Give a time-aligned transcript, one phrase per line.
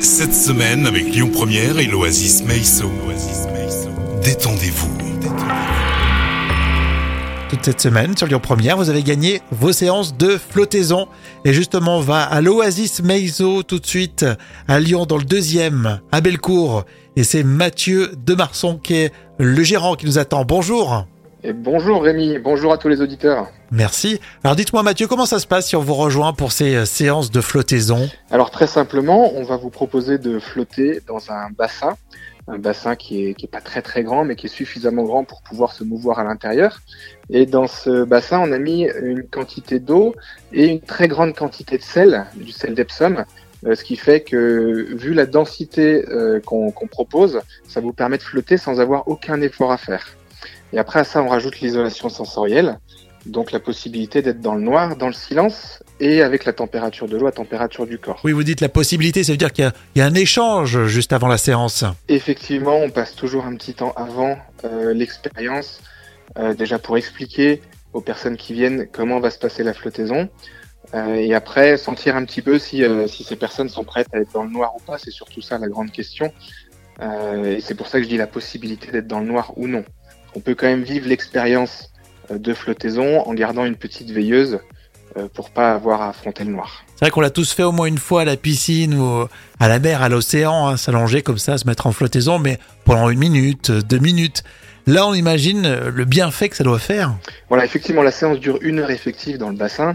[0.00, 2.90] Cette semaine, avec Lyon Première et l'Oasis Meiso.
[4.24, 4.88] Détendez-vous.
[7.50, 11.06] Toute cette semaine sur Lyon Première, vous avez gagné vos séances de flottaison.
[11.44, 14.24] Et justement, on va à l'Oasis Meiso tout de suite
[14.68, 16.84] à Lyon dans le deuxième, à Bellecour.
[17.16, 20.46] Et c'est Mathieu Demarson qui est le gérant qui nous attend.
[20.46, 21.06] Bonjour.
[21.42, 23.48] Et bonjour Rémi, bonjour à tous les auditeurs.
[23.70, 24.20] Merci.
[24.44, 27.30] Alors dites-moi Mathieu, comment ça se passe si on vous rejoint pour ces euh, séances
[27.30, 31.96] de flottaison Alors très simplement, on va vous proposer de flotter dans un bassin,
[32.46, 35.24] un bassin qui est, qui est pas très très grand mais qui est suffisamment grand
[35.24, 36.80] pour pouvoir se mouvoir à l'intérieur.
[37.30, 40.14] Et dans ce bassin, on a mis une quantité d'eau
[40.52, 43.24] et une très grande quantité de sel, du sel d'Epsom,
[43.64, 48.18] euh, ce qui fait que vu la densité euh, qu'on qu'on propose, ça vous permet
[48.18, 50.06] de flotter sans avoir aucun effort à faire.
[50.72, 52.78] Et après à ça, on rajoute l'isolation sensorielle,
[53.26, 57.16] donc la possibilité d'être dans le noir, dans le silence et avec la température de
[57.16, 58.20] l'eau à température du corps.
[58.24, 61.12] Oui, vous dites la possibilité, ça veut dire qu'il y, y a un échange juste
[61.12, 61.84] avant la séance.
[62.08, 65.82] Effectivement, on passe toujours un petit temps avant euh, l'expérience,
[66.38, 67.60] euh, déjà pour expliquer
[67.92, 70.28] aux personnes qui viennent comment va se passer la flottaison.
[70.94, 74.18] Euh, et après, sentir un petit peu si, euh, si ces personnes sont prêtes à
[74.18, 74.98] être dans le noir ou pas.
[74.98, 76.32] C'est surtout ça la grande question.
[77.00, 79.68] Euh, et c'est pour ça que je dis la possibilité d'être dans le noir ou
[79.68, 79.84] non.
[80.34, 81.90] On peut quand même vivre l'expérience
[82.30, 84.58] euh, de flottaison en gardant une petite veilleuse
[85.16, 86.84] euh, pour pas avoir à affronter le noir.
[86.96, 89.26] C'est vrai qu'on l'a tous fait au moins une fois à la piscine ou
[89.58, 93.08] à la mer, à l'océan, hein, s'allonger comme ça, se mettre en flottaison, mais pendant
[93.08, 94.44] une minute, deux minutes.
[94.86, 97.14] Là, on imagine euh, le bienfait que ça doit faire.
[97.48, 99.94] Voilà, effectivement, la séance dure une heure effective dans le bassin.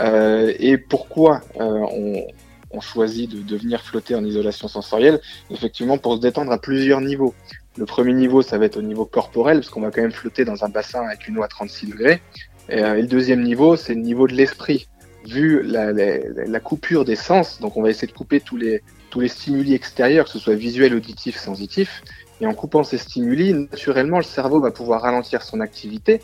[0.00, 2.26] Euh, et pourquoi euh, on,
[2.74, 7.00] on choisit de, de venir flotter en isolation sensorielle Effectivement, pour se détendre à plusieurs
[7.00, 7.34] niveaux.
[7.76, 10.44] Le premier niveau, ça va être au niveau corporel, parce qu'on va quand même flotter
[10.44, 12.20] dans un bassin avec une eau à 36 degrés.
[12.68, 14.88] Et, euh, et le deuxième niveau, c'est le niveau de l'esprit.
[15.26, 19.28] Vu la coupure des sens, donc on va essayer de couper tous les, tous les
[19.28, 22.02] stimuli extérieurs, que ce soit visuel, auditif, sensitif.
[22.40, 26.20] Et en coupant ces stimuli, naturellement, le cerveau va pouvoir ralentir son activité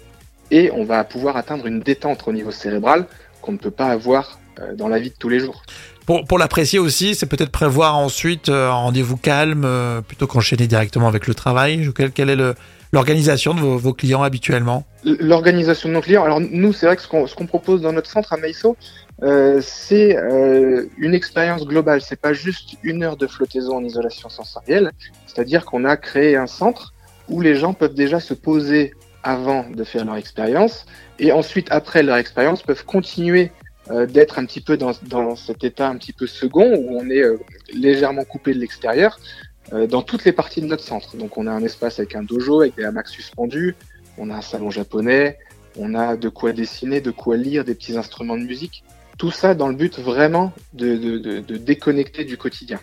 [0.51, 3.07] et on va pouvoir atteindre une détente au niveau cérébral
[3.43, 5.63] qu'on ne peut pas avoir euh, dans la vie de tous les jours.
[6.27, 11.07] Pour, l'apprécier aussi, c'est peut-être prévoir ensuite euh, un rendez-vous calme euh, plutôt qu'enchaîner directement
[11.07, 11.89] avec le travail.
[12.15, 12.55] Quelle, est
[12.93, 14.85] l'organisation de vos, clients habituellement?
[15.05, 18.33] L'organisation de nos clients, alors nous, c'est vrai que ce qu'on propose dans notre centre
[18.33, 18.77] à Meiso,
[19.23, 20.17] euh, c'est
[20.99, 22.01] une expérience globale.
[22.01, 24.91] C'est pas juste une heure de flottaison en isolation sensorielle,
[25.29, 26.93] c'est-à-dire qu'on a créé un centre
[27.29, 30.87] où les gens peuvent déjà se poser avant de faire leur expérience
[31.21, 33.53] et ensuite après leur expérience peuvent continuer
[33.91, 37.11] euh, d'être un petit peu dans, dans cet état un petit peu second où on
[37.11, 37.39] est euh,
[37.73, 39.19] légèrement coupé de l'extérieur
[39.73, 41.17] euh, dans toutes les parties de notre centre.
[41.17, 43.75] Donc on a un espace avec un dojo, avec des hamacs suspendus,
[44.19, 45.39] on a un salon japonais,
[45.77, 48.85] on a de quoi dessiner, de quoi lire, des petits instruments de musique.
[49.19, 52.81] Tout ça dans le but vraiment de, de, de, de déconnecter du quotidien.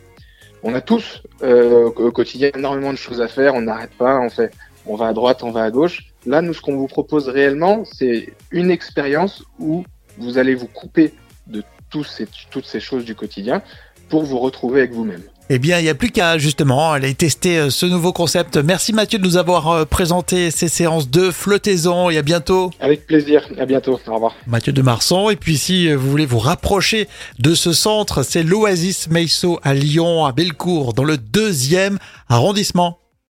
[0.63, 4.29] On a tous euh, au quotidien énormément de choses à faire, on n'arrête pas, on
[4.29, 4.51] fait,
[4.85, 6.13] on va à droite, on va à gauche.
[6.25, 9.85] Là, nous, ce qu'on vous propose réellement, c'est une expérience où
[10.17, 11.13] vous allez vous couper
[11.47, 13.61] de tous ces, toutes ces choses du quotidien
[14.09, 15.23] pour vous retrouver avec vous-même.
[15.49, 18.57] Eh bien, il n'y a plus qu'à justement aller tester euh, ce nouveau concept.
[18.57, 22.71] Merci Mathieu de nous avoir euh, présenté ces séances de flottaison et à bientôt.
[22.81, 24.35] Avec plaisir, à bientôt, au revoir.
[24.45, 25.29] Mathieu de Marsan.
[25.29, 27.07] Et puis si euh, vous voulez vous rapprocher
[27.39, 31.97] de ce centre, c'est l'Oasis Meiso à Lyon, à Bellecour, dans le deuxième
[32.27, 32.99] arrondissement.